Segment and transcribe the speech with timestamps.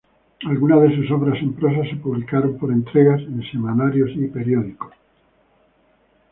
[0.47, 4.93] Algunas de sus obras en prosa se publicaron por entregas en semanarios y periódicos.